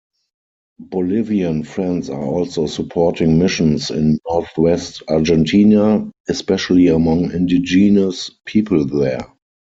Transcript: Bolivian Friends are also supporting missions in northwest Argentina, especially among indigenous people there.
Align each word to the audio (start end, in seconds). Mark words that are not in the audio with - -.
Bolivian 0.79 1.61
Friends 1.63 2.09
are 2.09 2.23
also 2.25 2.65
supporting 2.65 3.37
missions 3.37 3.91
in 3.91 4.17
northwest 4.27 5.03
Argentina, 5.09 6.11
especially 6.27 6.87
among 6.87 7.29
indigenous 7.31 8.31
people 8.47 8.83
there. 8.87 9.31